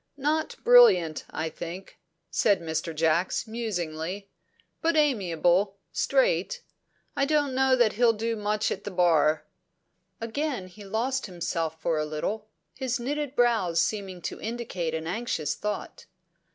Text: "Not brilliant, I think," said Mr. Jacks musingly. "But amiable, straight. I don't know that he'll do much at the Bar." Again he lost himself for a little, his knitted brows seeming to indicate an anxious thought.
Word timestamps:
"Not 0.17 0.55
brilliant, 0.63 1.25
I 1.29 1.47
think," 1.49 1.99
said 2.31 2.59
Mr. 2.59 2.95
Jacks 2.95 3.45
musingly. 3.45 4.31
"But 4.81 4.95
amiable, 4.95 5.77
straight. 5.91 6.63
I 7.15 7.25
don't 7.25 7.53
know 7.53 7.75
that 7.75 7.93
he'll 7.93 8.11
do 8.13 8.35
much 8.35 8.71
at 8.71 8.83
the 8.83 8.89
Bar." 8.89 9.45
Again 10.19 10.65
he 10.69 10.83
lost 10.83 11.27
himself 11.27 11.79
for 11.79 11.99
a 11.99 12.05
little, 12.07 12.47
his 12.73 12.99
knitted 12.99 13.35
brows 13.35 13.79
seeming 13.79 14.23
to 14.23 14.41
indicate 14.41 14.95
an 14.95 15.05
anxious 15.05 15.53
thought. 15.53 16.07